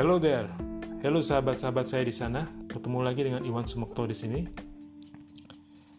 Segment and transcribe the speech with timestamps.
[0.00, 0.48] Hello there.
[1.04, 2.48] Halo sahabat-sahabat saya di sana.
[2.72, 4.48] Ketemu lagi dengan Iwan Sumokto di sini.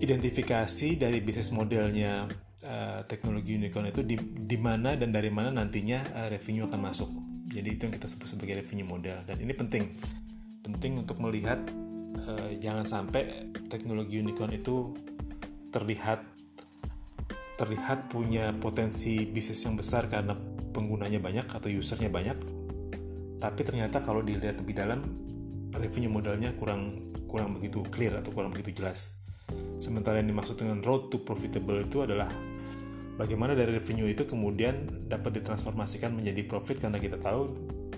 [0.00, 2.24] identifikasi dari bisnis modelnya
[2.64, 7.10] uh, teknologi unicorn itu di, di mana dan dari mana nantinya uh, revenue akan masuk.
[7.50, 9.26] Jadi itu yang kita sebut sebagai revenue model.
[9.26, 9.84] Dan ini penting.
[10.62, 11.58] Penting untuk melihat
[12.24, 14.94] uh, jangan sampai teknologi unicorn itu
[15.74, 16.22] terlihat
[17.60, 20.32] terlihat punya potensi bisnis yang besar karena
[20.72, 22.38] penggunanya banyak atau usernya banyak.
[23.36, 25.29] Tapi ternyata kalau dilihat lebih dalam
[25.74, 29.14] revenue modalnya kurang kurang begitu clear atau kurang begitu jelas.
[29.82, 32.30] Sementara yang dimaksud dengan road to profitable itu adalah
[33.18, 37.52] bagaimana dari revenue itu kemudian dapat ditransformasikan menjadi profit karena kita tahu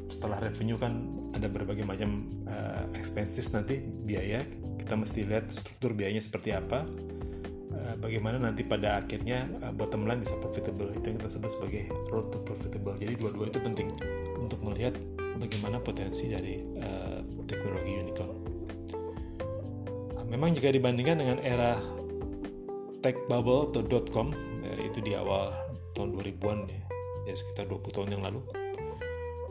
[0.08, 0.92] setelah revenue kan
[1.32, 4.44] ada berbagai macam uh, expenses nanti biaya.
[4.76, 6.84] Kita mesti lihat struktur biayanya seperti apa
[7.72, 10.92] uh, bagaimana nanti pada akhirnya uh, bottom line bisa profitable.
[10.92, 12.94] Itu yang kita sebut sebagai road to profitable.
[13.00, 13.88] Jadi dua-dua itu penting
[14.36, 14.94] untuk melihat
[15.40, 17.11] bagaimana potensi dari uh,
[17.52, 18.32] teknologi unicorn.
[20.16, 21.76] Nah, memang jika dibandingkan dengan era
[23.04, 24.32] tech bubble atau dot com
[24.64, 25.52] ya, itu di awal
[25.92, 26.80] tahun 2000-an ya,
[27.28, 28.40] ya sekitar 20 tahun yang lalu.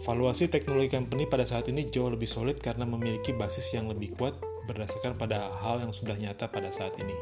[0.02, 4.34] Valuasi teknologi company pada saat ini jauh lebih solid karena memiliki basis yang lebih kuat
[4.66, 7.14] berdasarkan pada hal yang sudah nyata pada saat ini.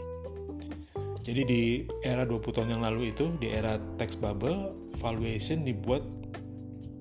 [1.19, 1.61] Jadi di
[1.99, 6.01] era 20 tahun yang lalu itu, di era tech bubble, valuation dibuat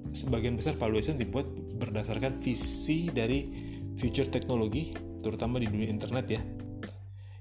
[0.08, 1.46] sebagian besar valuation dibuat
[1.78, 3.67] berdasarkan visi dari
[3.98, 6.42] future teknologi, terutama di dunia internet ya,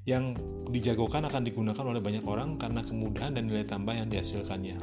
[0.10, 0.34] yang
[0.74, 4.78] dijagokan akan digunakan oleh banyak orang karena kemudahan dan nilai tambah yang dihasilkannya.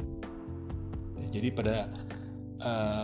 [1.35, 1.91] Jadi pada
[2.63, 3.03] uh,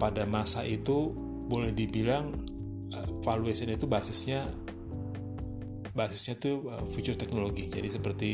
[0.00, 1.12] pada masa itu
[1.44, 2.32] boleh dibilang
[2.96, 4.48] uh, valuation itu basisnya
[5.92, 7.68] basisnya tuh uh, future teknologi.
[7.68, 8.30] Jadi seperti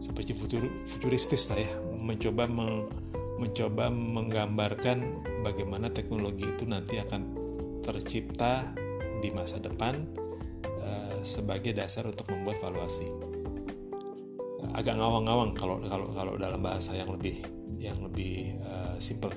[0.00, 2.88] seperti futur, futuristis lah ya, mencoba meng,
[3.36, 7.22] mencoba menggambarkan bagaimana teknologi itu nanti akan
[7.84, 8.85] tercipta
[9.20, 9.94] di masa depan
[10.64, 13.08] uh, sebagai dasar untuk membuat valuasi.
[14.76, 17.40] Agak ngawang-ngawang kalau kalau kalau dalam bahasa yang lebih
[17.78, 19.32] yang lebih uh, simple.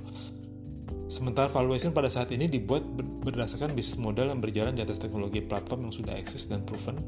[1.10, 2.86] Sementara valuation pada saat ini dibuat
[3.26, 7.02] berdasarkan bisnis model yang berjalan di atas teknologi platform yang sudah eksis dan proven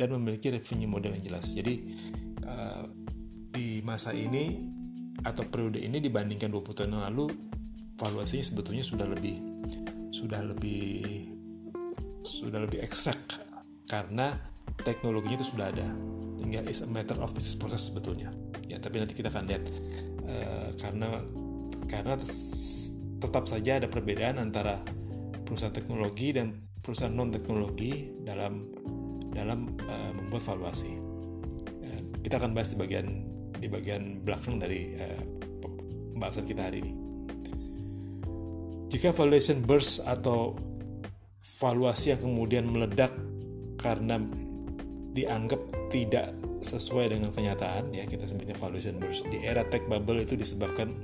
[0.00, 1.52] dan memiliki revenue model yang jelas.
[1.52, 1.74] Jadi
[2.46, 2.88] uh,
[3.52, 4.64] di masa ini
[5.22, 7.32] atau periode ini dibandingkan 20 tahun yang lalu
[7.94, 9.38] valuasinya sebetulnya sudah lebih
[10.10, 11.26] sudah lebih
[12.24, 13.16] sudah lebih eksak
[13.84, 14.40] karena
[14.80, 15.86] teknologinya itu sudah ada.
[16.40, 18.32] Tinggal is a matter of business process sebetulnya.
[18.64, 19.64] Ya tapi nanti kita akan lihat.
[20.24, 21.20] Uh, karena
[21.84, 22.16] karena
[23.20, 24.80] tetap saja ada perbedaan antara
[25.44, 28.64] perusahaan teknologi dan perusahaan non teknologi dalam
[29.30, 30.92] dalam uh, membuat valuasi.
[31.84, 33.06] Uh, kita akan bahas di bagian
[33.60, 35.22] di bagian belakang dari uh,
[36.16, 36.92] pembahasan kita hari ini.
[38.88, 40.54] Jika valuation burst atau
[41.44, 43.12] valuasi yang kemudian meledak
[43.76, 44.16] karena
[45.14, 45.60] dianggap
[45.92, 46.32] tidak
[46.64, 47.92] sesuai dengan kenyataan.
[47.92, 49.28] Ya kita sebutnya valuation burst.
[49.28, 50.96] Di era tech bubble itu disebabkan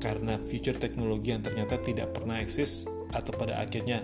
[0.00, 4.00] karena future teknologi yang ternyata tidak pernah eksis atau pada akhirnya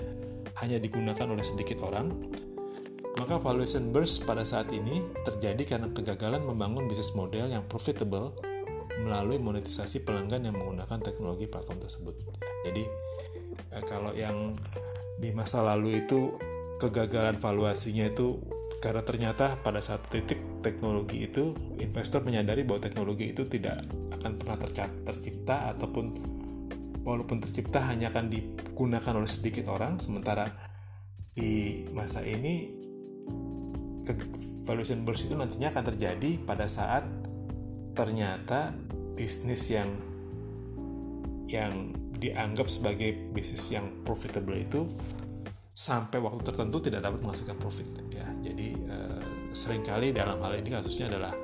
[0.61, 2.11] hanya digunakan oleh sedikit orang.
[3.17, 8.37] Maka valuation burst pada saat ini terjadi karena kegagalan membangun bisnis model yang profitable
[9.01, 12.13] melalui monetisasi pelanggan yang menggunakan teknologi platform tersebut.
[12.69, 12.85] Jadi
[13.73, 14.61] eh, kalau yang
[15.17, 16.37] di masa lalu itu
[16.77, 18.37] kegagalan valuasinya itu
[18.85, 24.57] karena ternyata pada saat titik teknologi itu investor menyadari bahwa teknologi itu tidak akan pernah
[25.09, 26.05] tercipta ataupun
[27.07, 30.03] walaupun tercipta hanya akan digunakan oleh sedikit orang.
[30.03, 30.51] Sementara
[31.33, 32.85] di masa ini
[34.69, 37.07] valuation burst itu nantinya akan terjadi pada saat
[37.97, 38.77] ternyata
[39.17, 39.89] bisnis yang
[41.47, 44.89] yang dianggap sebagai bisnis yang profitable itu
[45.77, 47.87] sampai waktu tertentu tidak dapat menghasilkan profit.
[48.09, 51.37] Ya jadi uh, sering kali dalam hal ini kasusnya adalah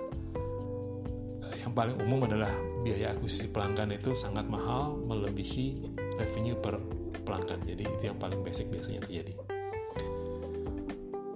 [1.44, 2.48] uh, yang paling umum adalah
[2.82, 5.84] biaya akuisisi pelanggan itu sangat mahal melebihi
[6.16, 6.80] revenue per
[7.22, 7.60] pelanggan.
[7.62, 9.36] Jadi itu yang paling basic biasanya terjadi.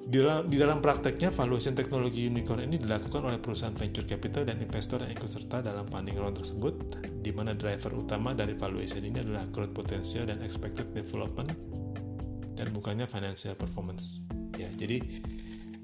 [0.06, 4.62] Di dalam, di dalam prakteknya, valuation teknologi unicorn ini dilakukan oleh perusahaan venture capital dan
[4.62, 6.74] investor yang ikut serta dalam funding round tersebut,
[7.26, 11.50] di mana driver utama dari valuation ini adalah growth potential dan expected development,
[12.54, 14.30] dan bukannya financial performance.
[14.54, 15.02] Ya, jadi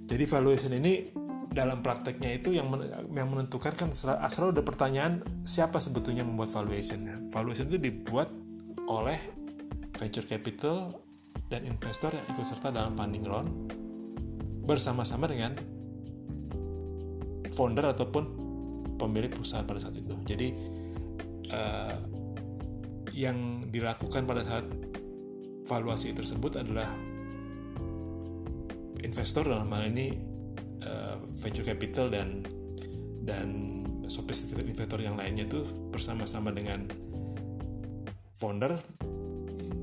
[0.06, 1.10] jadi valuation ini
[1.50, 2.70] dalam prakteknya itu yang
[3.10, 3.90] yang menentukan kan
[4.22, 7.10] asal ada pertanyaan siapa sebetulnya membuat valuation.
[7.34, 8.30] Valuation itu dibuat
[8.86, 9.18] oleh
[9.98, 10.94] venture capital
[11.50, 13.50] dan investor yang ikut serta dalam funding round
[14.62, 15.58] bersama-sama dengan
[17.50, 18.24] founder ataupun
[18.94, 20.14] pemilik perusahaan pada saat itu.
[20.22, 20.48] Jadi
[21.52, 21.96] uh,
[23.12, 24.66] yang dilakukan pada saat
[25.69, 26.88] valuasi tersebut adalah
[29.04, 30.16] investor dalam hal ini
[30.82, 32.43] uh, venture capital dan
[33.22, 33.49] dan
[34.10, 35.62] sophisticated investor yang lainnya itu
[35.93, 36.88] bersama-sama dengan
[38.34, 38.81] founder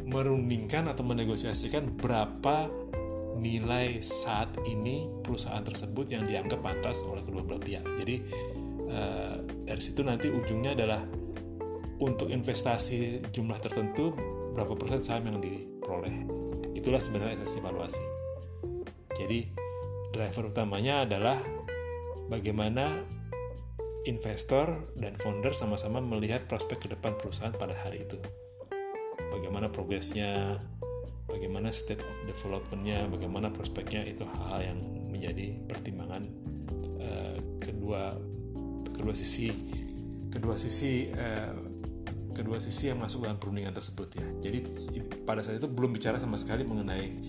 [0.10, 2.68] merundingkan atau menegosiasikan berapa
[3.40, 7.86] nilai saat ini perusahaan tersebut yang dianggap pantas oleh kedua belah pihak.
[8.04, 8.16] Jadi
[8.92, 11.00] uh, dari situ nanti ujungnya adalah
[12.00, 14.16] untuk investasi jumlah tertentu
[14.56, 16.16] berapa persen saham yang diperoleh.
[16.76, 18.04] Itulah sebenarnya esensi valuasi.
[19.20, 19.40] Jadi
[20.16, 21.38] driver utamanya adalah
[22.32, 23.04] bagaimana
[24.08, 28.16] investor dan founder sama-sama melihat prospek ke depan perusahaan pada hari itu.
[29.30, 30.58] Bagaimana progresnya,
[31.28, 34.80] bagaimana state of developmentnya, bagaimana prospeknya itu hal-hal yang
[35.12, 36.24] menjadi pertimbangan
[36.98, 38.18] uh, kedua
[38.96, 39.52] kedua sisi
[40.32, 41.69] kedua sisi uh,
[42.40, 44.28] kedua sisi yang masuk dalam perundingan tersebut ya.
[44.48, 44.58] Jadi
[45.28, 47.20] pada saat itu belum bicara sama sekali mengenai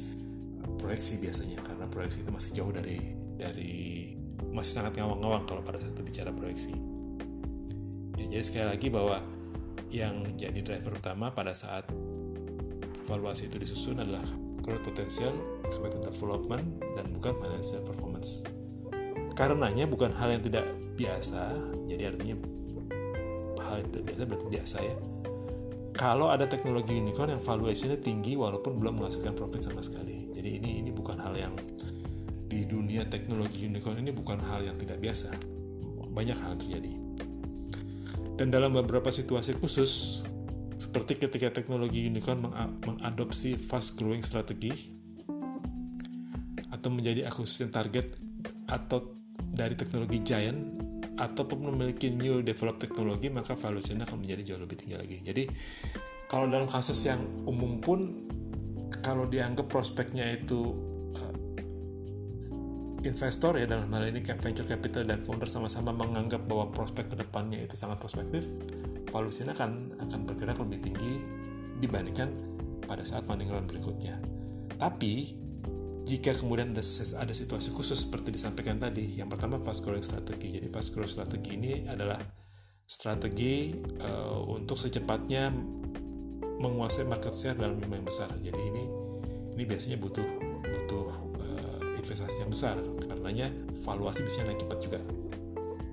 [0.78, 4.14] proyeksi biasanya karena proyeksi itu masih jauh dari dari
[4.54, 6.72] masih sangat ngawang-ngawang kalau pada saat itu bicara proyeksi.
[8.16, 9.18] Ya, jadi sekali lagi bahwa
[9.90, 11.90] yang jadi driver utama pada saat
[13.04, 14.22] evaluasi itu disusun adalah
[14.62, 15.34] growth potential,
[15.66, 18.46] expected development, dan bukan financial performance.
[19.34, 21.56] Karenanya bukan hal yang tidak biasa,
[21.88, 22.59] jadi artinya
[23.70, 24.96] hal yang tidak biasa berarti biasa ya.
[25.94, 30.32] Kalau ada teknologi unicorn yang valuasinya tinggi walaupun belum menghasilkan profit sama sekali.
[30.34, 31.54] Jadi ini ini bukan hal yang
[32.50, 35.30] di dunia teknologi unicorn ini bukan hal yang tidak biasa.
[36.10, 36.92] Banyak hal terjadi.
[38.40, 40.24] Dan dalam beberapa situasi khusus,
[40.80, 42.48] seperti ketika teknologi unicorn
[42.80, 44.72] mengadopsi fast growing strategi
[46.72, 48.16] atau menjadi acquisition target
[48.64, 49.12] atau
[49.44, 50.79] dari teknologi giant
[51.20, 55.16] ataupun memiliki new develop teknologi maka valuasinya akan menjadi jauh lebih tinggi lagi.
[55.20, 55.42] Jadi
[56.32, 58.00] kalau dalam kasus yang umum pun
[59.04, 60.72] kalau dianggap prospeknya itu
[61.16, 61.34] uh,
[63.04, 67.60] investor ya dalam hal ini venture capital dan founder sama-sama menganggap bahwa prospek ke depannya
[67.60, 68.48] itu sangat prospektif,
[69.12, 71.12] valuasinya akan akan bergerak lebih tinggi
[71.80, 72.28] dibandingkan
[72.84, 74.16] pada saat funding round berikutnya.
[74.80, 75.36] Tapi
[76.04, 76.82] jika kemudian ada,
[77.20, 80.56] ada situasi khusus seperti disampaikan tadi, yang pertama fast growing strategi.
[80.56, 82.18] Jadi fast growing strategi ini adalah
[82.88, 83.70] strategi
[84.02, 85.52] uh, untuk secepatnya
[86.60, 88.32] menguasai market share dalam lima yang besar.
[88.40, 88.84] Jadi ini
[89.54, 90.26] ini biasanya butuh
[90.64, 93.52] butuh uh, investasi yang besar karenanya
[93.84, 95.00] valuasi bisa naik cepat juga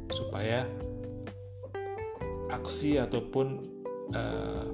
[0.07, 0.63] supaya
[2.47, 3.47] aksi ataupun
[4.15, 4.65] uh,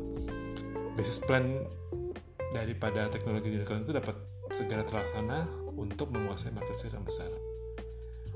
[0.93, 1.57] business plan
[2.53, 4.13] daripada teknologi unicorn itu dapat
[4.53, 7.27] segera terlaksana untuk menguasai market share yang besar.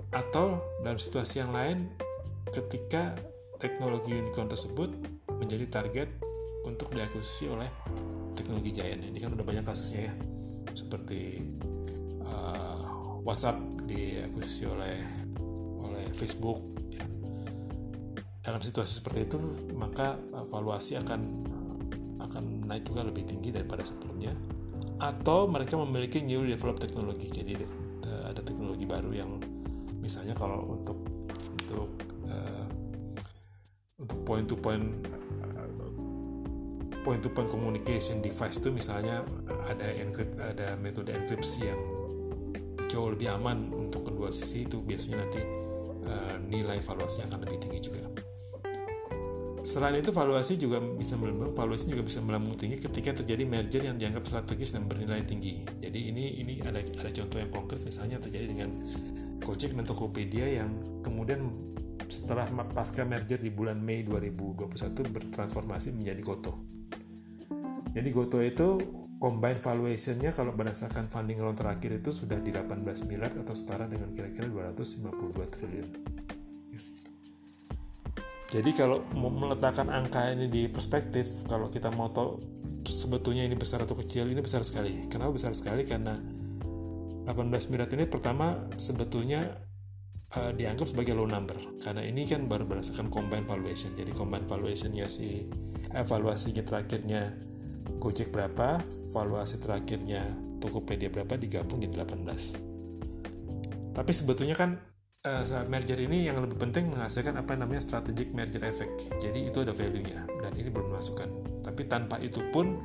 [0.09, 1.93] Atau dalam situasi yang lain,
[2.50, 3.13] ketika
[3.62, 4.89] teknologi unicorn tersebut
[5.38, 6.09] menjadi target
[6.65, 7.69] untuk diakuisisi oleh
[8.33, 9.01] teknologi giant.
[9.05, 10.13] Ini kan udah banyak kasusnya ya,
[10.74, 11.41] seperti
[12.25, 14.97] uh, WhatsApp diakuisisi oleh
[15.81, 16.59] oleh Facebook
[16.93, 17.05] ya.
[18.45, 19.39] dalam situasi seperti itu
[19.74, 21.21] maka valuasi akan
[22.21, 24.36] akan naik juga lebih tinggi daripada sebelumnya
[24.98, 27.54] atau mereka memiliki new develop teknologi jadi
[28.27, 29.32] ada teknologi baru yang
[30.01, 30.98] misalnya kalau untuk
[31.63, 31.89] untuk
[32.27, 32.66] uh,
[33.98, 34.86] untuk point to point
[37.08, 39.24] point to point communication device itu misalnya
[39.72, 41.82] ada encrypt ada metode enkripsi yang
[42.92, 45.42] jauh lebih aman untuk kedua sisi itu biasanya nanti
[46.04, 48.04] uh, nilai valuasi akan lebih tinggi juga.
[49.67, 54.00] Selain itu valuasi juga bisa melambung, valuasi juga bisa melambung tinggi ketika terjadi merger yang
[54.00, 55.67] dianggap strategis dan bernilai tinggi.
[55.83, 58.71] Jadi ini ini ada ada contoh yang konkret misalnya terjadi dengan
[59.43, 60.71] Gojek dan Tokopedia yang
[61.03, 61.51] kemudian
[62.07, 64.71] setelah pasca merger di bulan Mei 2021
[65.03, 66.63] bertransformasi menjadi Goto.
[67.91, 68.79] Jadi Goto itu
[69.19, 74.15] combine valuationnya kalau berdasarkan funding round terakhir itu sudah di 18 miliar atau setara dengan
[74.15, 75.89] kira-kira 252 triliun.
[78.48, 82.39] Jadi kalau mau meletakkan angka ini di perspektif, kalau kita mau tahu
[82.88, 85.04] sebetulnya ini besar atau kecil, ini besar sekali.
[85.12, 85.84] Kenapa besar sekali?
[85.84, 86.16] Karena
[87.27, 89.51] 18 miliar ini pertama sebetulnya
[90.32, 93.92] uh, dianggap sebagai low number karena ini kan baru berdasarkan combine valuation.
[94.00, 95.44] Jadi combine valuationnya si
[95.92, 97.36] evaluasinya terakhirnya
[98.00, 98.84] Gojek berapa,
[99.16, 100.27] valuasi terakhirnya
[100.63, 103.96] Tokopedia berapa digabung jadi 18.
[103.96, 104.80] Tapi sebetulnya kan
[105.25, 109.09] uh, merger ini yang lebih penting menghasilkan apa namanya strategic merger effect.
[109.17, 111.29] Jadi itu ada value-nya dan ini belum dimasukkan.
[111.65, 112.83] Tapi tanpa itu pun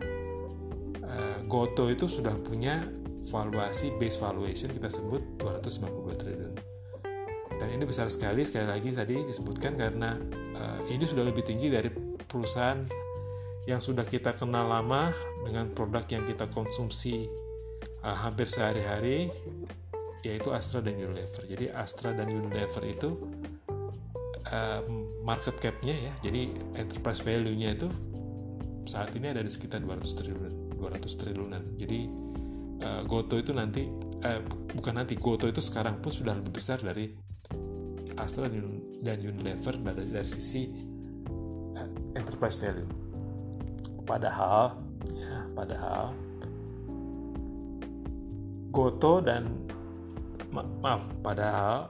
[1.04, 2.86] uh, Goto itu sudah punya
[3.28, 6.54] valuasi base valuation kita sebut 252 triliun.
[7.52, 10.18] Dan ini besar sekali sekali lagi tadi disebutkan karena
[10.56, 11.92] uh, ini sudah lebih tinggi dari
[12.26, 12.80] perusahaan
[13.62, 15.14] yang sudah kita kenal lama
[15.46, 17.30] dengan produk yang kita konsumsi
[18.02, 19.30] hampir sehari-hari
[20.23, 21.43] yaitu Astra dan Unilever.
[21.47, 23.11] Jadi Astra dan Unilever itu
[24.49, 24.83] uh,
[25.23, 27.88] market cap-nya ya, jadi enterprise value-nya itu
[28.87, 31.62] saat ini ada di sekitar 200 triliun, 200 triliunan.
[31.79, 32.00] Jadi
[32.83, 33.87] uh, Goto itu nanti
[34.23, 34.41] uh,
[34.75, 37.11] bukan nanti Goto itu sekarang pun sudah lebih besar dari
[38.19, 40.62] Astra dan Unilever dari, dari sisi
[42.12, 42.88] enterprise value.
[44.05, 44.76] Padahal
[45.14, 46.12] ya, padahal
[48.73, 49.72] Goto dan
[50.52, 51.88] ma maaf, padahal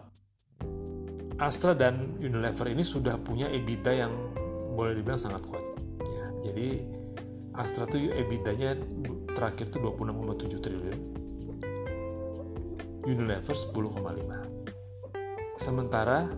[1.42, 4.14] Astra dan Unilever ini sudah punya EBITDA yang
[4.78, 5.64] boleh dibilang sangat kuat.
[6.07, 6.87] Ya, jadi
[7.52, 8.78] Astra tuh EBITDA-nya
[9.35, 11.00] terakhir tuh 26,7 triliun.
[13.02, 15.59] Unilever 10,5.
[15.59, 16.31] Sementara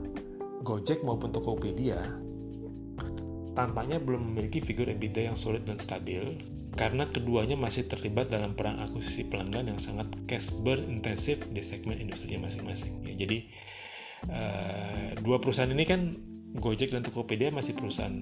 [0.64, 2.00] Gojek maupun Tokopedia
[3.54, 6.42] tampaknya belum memiliki figur EBITDA yang solid dan stabil
[6.75, 12.02] karena keduanya masih terlibat dalam perang akuisisi pelanggan yang sangat cash burn intensif di segmen
[12.02, 13.06] industri masing-masing.
[13.06, 13.38] Ya, jadi
[14.26, 16.00] uh, dua perusahaan ini kan
[16.54, 18.14] Gojek dan Tokopedia masih perusahaan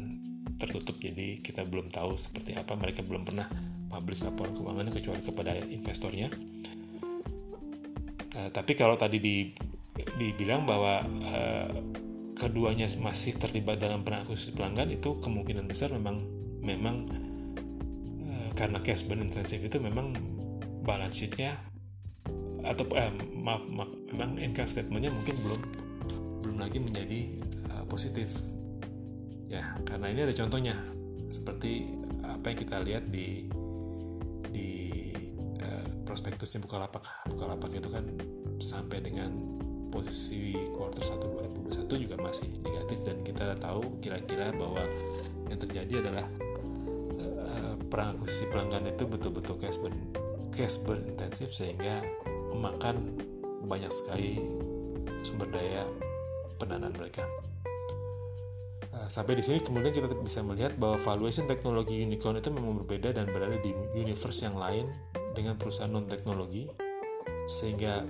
[0.57, 3.49] tertutup, jadi kita belum tahu seperti apa mereka belum pernah
[3.89, 6.29] publish laporan keuangannya kecuali kepada investornya.
[8.33, 9.37] Uh, tapi kalau tadi di,
[10.17, 11.69] dibilang bahwa uh,
[12.43, 16.27] keduanya masih terlibat dalam perang akuisisi pelanggan itu kemungkinan besar memang
[16.59, 17.07] memang
[18.53, 20.13] karena cash burn intensif itu memang
[20.85, 21.57] balance sheetnya
[22.63, 25.61] atau eh, maaf, maaf memang income statementnya mungkin belum
[26.47, 27.21] belum lagi menjadi
[27.75, 28.31] uh, positif.
[29.51, 30.77] Ya karena ini ada contohnya.
[31.33, 31.89] Seperti
[32.23, 33.49] apa yang kita lihat di
[34.53, 34.69] di
[35.59, 37.03] uh, prospektusnya Bukalapak.
[37.27, 38.05] Bukalapak itu kan
[38.63, 39.52] sampai dengan
[39.93, 44.81] posisi quarter 1 2021 juga masih negatif dan kita tahu kira-kira bahwa
[45.53, 46.27] yang terjadi adalah
[47.93, 49.93] perang akuisisi pelanggan itu betul-betul cash burn,
[50.49, 52.01] cash burn intensif sehingga
[52.57, 53.21] memakan
[53.69, 54.41] banyak sekali
[55.21, 55.85] sumber daya
[56.57, 57.29] pendanaan mereka.
[58.97, 63.13] Uh, sampai di sini kemudian kita bisa melihat bahwa valuation teknologi unicorn itu memang berbeda
[63.13, 64.89] dan berada di universe yang lain
[65.37, 66.73] dengan perusahaan non teknologi
[67.45, 68.09] sehingga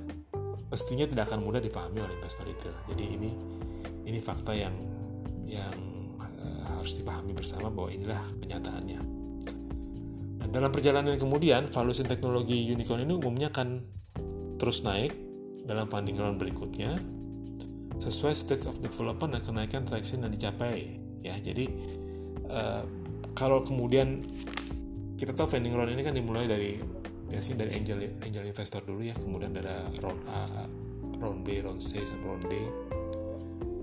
[0.72, 2.72] pastinya tidak akan mudah dipahami oleh investor retail.
[2.88, 3.30] Jadi ini
[4.08, 4.72] ini fakta yang
[5.44, 5.76] yang
[6.16, 9.00] uh, harus dipahami bersama bahwa inilah kenyataannya.
[10.52, 13.68] Dalam perjalanan kemudian, valuation teknologi unicorn ini umumnya akan
[14.60, 15.12] terus naik
[15.64, 17.00] dalam funding round berikutnya
[17.96, 21.00] sesuai stage of development dan kenaikan traction yang dicapai.
[21.24, 21.72] Ya, jadi
[22.52, 22.84] uh,
[23.32, 24.20] kalau kemudian
[25.16, 26.76] kita tahu funding round ini kan dimulai dari
[27.32, 30.68] biasanya dari angel angel investor dulu ya, kemudian ada round A,
[31.16, 32.54] round B, round C sampai round D.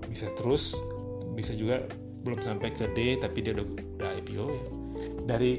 [0.06, 0.78] Bisa terus,
[1.34, 1.82] bisa juga
[2.22, 4.64] belum sampai ke D tapi dia udah, udah IPO ya.
[5.26, 5.52] Dari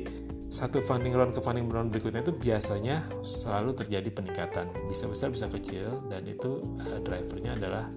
[0.52, 5.48] satu funding round ke funding round berikutnya itu biasanya selalu terjadi peningkatan bisa besar bisa
[5.48, 7.88] kecil dan itu uh, drivernya adalah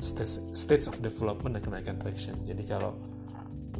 [0.00, 2.96] stage, stage of development dan kenaikan traction jadi kalau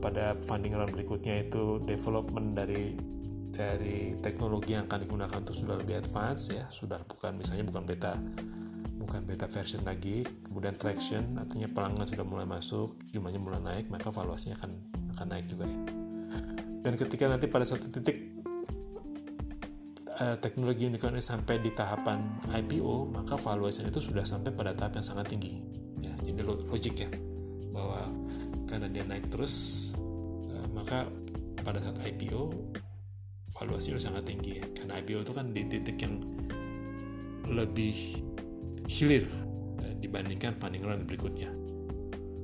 [0.04, 2.92] pada funding round berikutnya itu development dari
[3.50, 6.64] dari teknologi yang akan digunakan itu sudah lebih advance ya.
[6.70, 8.14] Sudah bukan misalnya bukan beta
[8.96, 10.22] bukan beta version lagi.
[10.46, 14.72] Kemudian traction artinya pelanggan sudah mulai masuk jumlahnya mulai naik maka valuasinya akan
[15.18, 15.80] akan naik juga ya.
[16.80, 18.40] Dan ketika nanti pada satu titik
[20.16, 24.96] uh, teknologi unicorn ini sampai di tahapan IPO maka valuation itu sudah sampai pada tahap
[24.96, 25.60] yang sangat tinggi.
[26.00, 27.10] Ya jadi logik ya
[27.70, 28.08] bahwa
[28.64, 29.88] karena dia naik terus
[30.48, 31.04] uh, maka
[31.60, 32.48] pada saat IPO
[33.56, 36.22] valuasi sudah sangat tinggi ya karena IPO itu kan di titik yang
[37.50, 37.96] lebih
[38.86, 39.26] hilir
[39.82, 41.50] uh, dibandingkan funding round berikutnya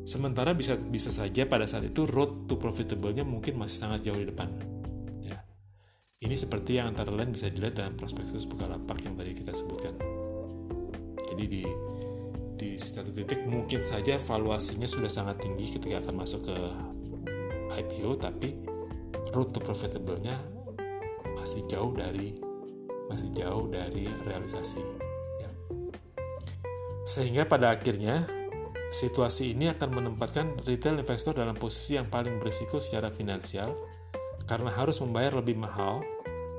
[0.07, 4.31] Sementara bisa bisa saja pada saat itu road to profitable-nya mungkin masih sangat jauh di
[4.31, 4.55] depan.
[5.27, 5.43] Ya.
[6.23, 9.99] Ini seperti yang antara lain bisa dilihat dalam prospektus Bukalapak yang tadi kita sebutkan.
[11.27, 11.63] Jadi di
[12.55, 16.57] di satu titik mungkin saja valuasinya sudah sangat tinggi ketika akan masuk ke
[17.75, 18.63] IPO, tapi
[19.35, 20.39] road to profitable-nya
[21.37, 22.35] masih jauh dari
[23.13, 24.83] masih jauh dari realisasi.
[25.39, 25.51] Ya.
[27.07, 28.27] Sehingga pada akhirnya
[28.87, 33.75] Situasi ini akan menempatkan retail investor dalam posisi yang paling berisiko secara finansial
[34.47, 36.07] karena harus membayar lebih mahal,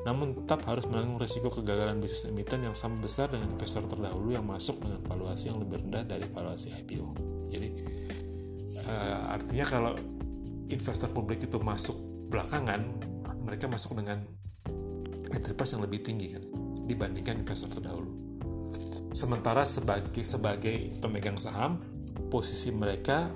[0.04, 4.44] namun tetap harus menanggung risiko kegagalan bisnis emiten yang sama besar dengan investor terdahulu yang
[4.44, 7.08] masuk dengan valuasi yang lebih rendah dari valuasi IPO.
[7.48, 7.70] Jadi
[8.84, 9.94] uh, artinya kalau
[10.68, 11.96] investor publik itu masuk
[12.28, 12.92] belakangan,
[13.40, 14.20] mereka masuk dengan
[15.32, 16.44] entry price yang lebih tinggi kan
[16.88, 18.12] dibandingkan investor terdahulu.
[19.12, 21.82] Sementara sebagai sebagai pemegang saham,
[22.30, 23.32] posisi mereka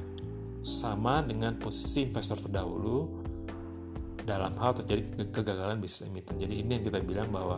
[0.62, 3.24] sama dengan posisi investor terdahulu
[4.22, 6.38] dalam hal terjadi kegagalan bisnis emiten.
[6.38, 7.58] Jadi ini yang kita bilang bahwa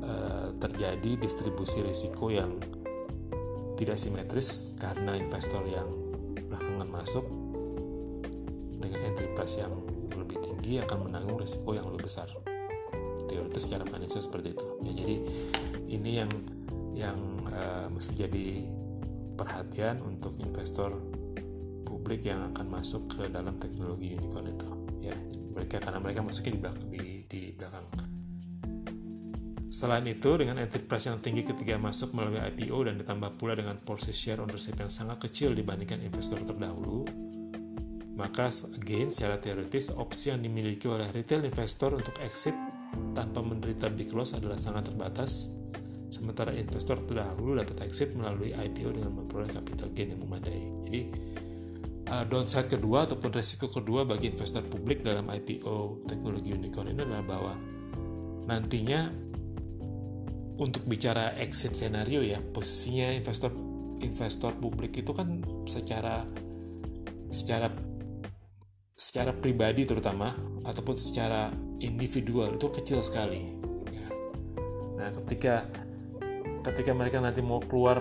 [0.00, 0.12] e,
[0.56, 2.56] terjadi distribusi risiko yang
[3.76, 5.86] tidak simetris karena investor yang
[6.48, 7.24] belakangan masuk
[8.80, 9.74] dengan entry price yang
[10.16, 12.53] lebih tinggi akan menanggung risiko yang lebih besar.
[13.34, 14.66] Teoritis secara finansial seperti itu.
[14.86, 15.16] Ya, jadi
[15.90, 16.30] ini yang
[16.94, 17.18] yang
[17.50, 18.46] e, mesti jadi
[19.34, 20.94] perhatian untuk investor
[21.82, 24.68] publik yang akan masuk ke dalam teknologi unicorn itu
[25.02, 25.16] ya
[25.50, 27.86] mereka karena mereka masuknya di belakang di, di belakang
[29.74, 34.14] Selain itu, dengan entry yang tinggi ketika masuk melalui IPO dan ditambah pula dengan porsi
[34.14, 37.02] share ownership yang sangat kecil dibandingkan investor terdahulu,
[38.14, 42.54] maka again secara teoritis opsi yang dimiliki oleh retail investor untuk exit
[43.14, 45.54] tanpa menderita big loss adalah sangat terbatas
[46.14, 50.62] sementara investor terdahulu dapat exit melalui IPO dengan memperoleh capital gain yang memadai.
[50.86, 51.00] Jadi
[52.06, 57.24] uh, downside kedua ataupun resiko kedua bagi investor publik dalam IPO teknologi unicorn ini adalah
[57.26, 57.54] bahwa
[58.46, 59.10] nantinya
[60.54, 63.50] untuk bicara exit scenario ya posisinya investor
[63.98, 66.22] investor publik itu kan secara
[67.34, 67.72] secara
[68.94, 70.30] secara pribadi terutama
[70.62, 71.50] ataupun secara
[71.82, 73.42] individual itu kecil sekali.
[74.94, 75.66] Nah, ketika
[76.64, 78.00] ketika mereka nanti mau keluar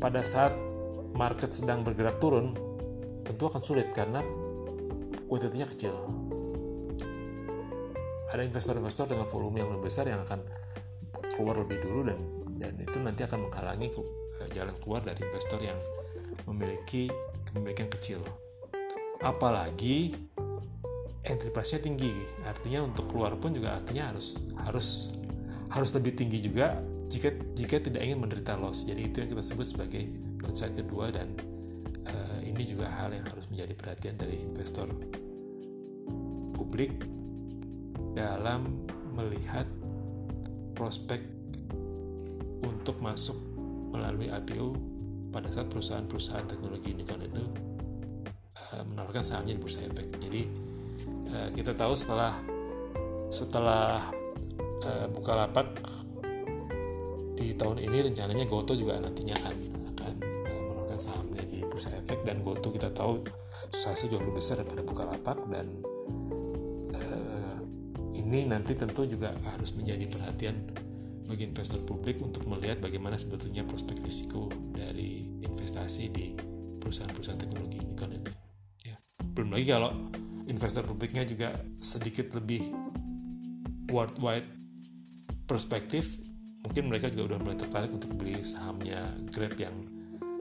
[0.00, 0.52] pada saat
[1.16, 2.52] market sedang bergerak turun
[3.24, 4.20] tentu akan sulit karena
[5.26, 5.94] kuantitinya kecil
[8.30, 10.44] ada investor-investor dengan volume yang lebih besar yang akan
[11.32, 12.20] keluar lebih dulu dan
[12.56, 13.88] dan itu nanti akan menghalangi
[14.44, 15.78] eh, jalan keluar dari investor yang
[16.44, 17.08] memiliki
[17.48, 18.20] kepemilikan kecil
[19.20, 20.12] apalagi
[21.26, 22.12] entry price-nya tinggi
[22.46, 24.88] artinya untuk keluar pun juga artinya harus harus
[25.72, 28.86] harus lebih tinggi juga jika jika tidak ingin menderita loss.
[28.86, 30.02] Jadi itu yang kita sebut sebagai
[30.42, 31.34] downside kedua dan
[32.06, 34.90] uh, ini juga hal yang harus menjadi perhatian dari investor
[36.54, 36.92] publik
[38.16, 39.68] dalam melihat
[40.76, 41.20] prospek
[42.64, 43.36] untuk masuk
[43.92, 44.76] melalui IPO
[45.32, 47.44] pada saat perusahaan-perusahaan teknologi unicorn itu
[48.74, 50.06] menawarkan sahamnya di bursa efek.
[50.18, 50.42] Jadi
[51.30, 52.32] uh, kita tahu setelah
[53.30, 54.10] setelah
[54.82, 55.68] uh, Bukalapak
[57.36, 59.54] di tahun ini rencananya Goto juga nantinya akan
[59.94, 60.12] akan
[60.66, 62.26] menawarkan sahamnya di bursa efek.
[62.26, 63.22] Dan Goto kita tahu
[63.70, 65.66] susahnya jauh lebih besar daripada Bukalapak dan
[66.96, 67.58] uh,
[68.16, 70.56] ini nanti tentu juga harus menjadi perhatian
[71.26, 76.38] bagi investor publik untuk melihat bagaimana sebetulnya prospek risiko dari investasi di
[76.78, 78.45] perusahaan-perusahaan teknologi ini kan
[79.36, 79.92] belum lagi kalau
[80.48, 82.64] investor publiknya juga sedikit lebih
[83.92, 84.48] worldwide
[85.44, 86.24] perspektif
[86.64, 89.76] mungkin mereka juga udah mulai tertarik untuk beli sahamnya Grab yang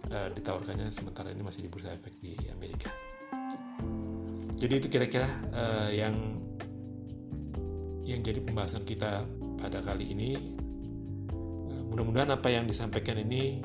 [0.10, 2.90] uh, ditawarkannya sementara ini masih di bursa efek di Amerika.
[4.56, 6.16] Jadi itu kira-kira uh, yang
[8.08, 9.28] yang jadi pembahasan kita
[9.60, 10.30] pada kali ini.
[11.70, 13.62] Eh, mudah-mudahan apa yang disampaikan ini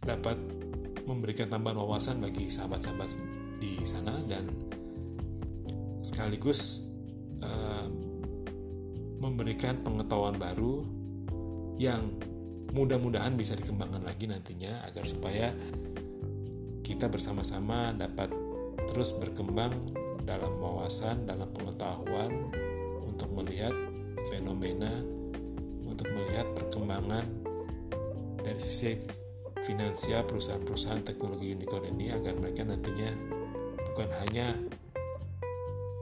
[0.00, 0.36] dapat
[1.04, 4.48] memberikan tambahan wawasan bagi sahabat-sahabat di sana dan
[6.04, 6.84] sekaligus
[7.40, 7.88] uh,
[9.20, 10.84] memberikan pengetahuan baru
[11.80, 12.12] yang
[12.74, 15.54] mudah-mudahan bisa dikembangkan lagi nantinya agar supaya
[16.84, 18.28] kita bersama-sama dapat
[18.90, 19.72] terus berkembang
[20.28, 22.52] dalam wawasan, dalam pengetahuan
[23.04, 23.72] untuk melihat
[24.28, 24.92] fenomena,
[25.88, 27.24] untuk melihat perkembangan
[28.44, 29.00] dari sisi
[29.64, 33.08] finansial perusahaan-perusahaan teknologi unicorn ini agar mereka nantinya
[33.94, 34.58] bukan hanya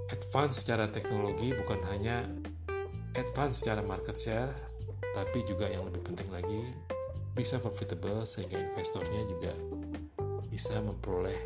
[0.08, 2.24] advance secara teknologi, bukan hanya
[3.12, 4.48] advance secara market share,
[5.12, 6.72] tapi juga yang lebih penting lagi
[7.36, 9.52] bisa profitable sehingga investornya juga
[10.48, 11.36] bisa memperoleh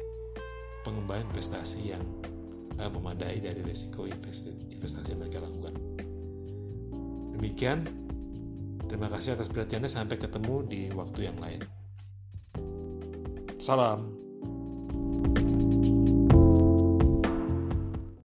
[0.86, 2.02] pengembangan investasi yang
[2.78, 5.74] uh, memadai dari risiko investasi, investasi yang mereka lakukan.
[7.34, 7.78] Demikian,
[8.86, 9.90] terima kasih atas perhatiannya.
[9.90, 11.60] Sampai ketemu di waktu yang lain.
[13.58, 14.15] Salam.